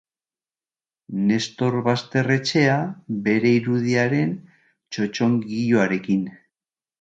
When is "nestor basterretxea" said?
1.25-2.77